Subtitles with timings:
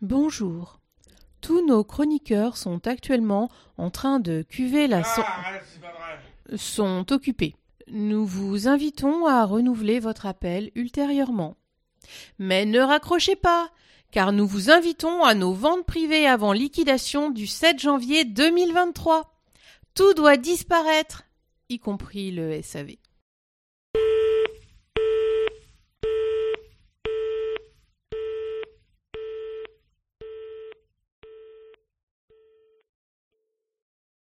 [0.00, 0.80] Bonjour.
[1.40, 3.48] Tous nos chroniqueurs sont actuellement
[3.78, 5.22] en train de cuver la son...
[6.56, 7.54] sont occupés.
[7.88, 11.56] Nous vous invitons à renouveler votre appel ultérieurement.
[12.38, 13.70] Mais ne raccrochez pas,
[14.10, 19.32] car nous vous invitons à nos ventes privées avant liquidation du 7 janvier 2023.
[19.94, 21.24] Tout doit disparaître,
[21.68, 22.96] y compris le SAV.